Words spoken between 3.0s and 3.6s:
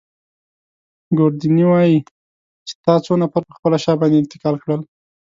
څو نفره پر